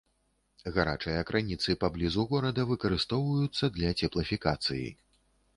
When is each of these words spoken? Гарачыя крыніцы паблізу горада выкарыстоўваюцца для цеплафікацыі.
Гарачыя 0.77 1.19
крыніцы 1.31 1.75
паблізу 1.83 2.25
горада 2.33 2.65
выкарыстоўваюцца 2.71 3.73
для 3.77 3.93
цеплафікацыі. 3.99 4.85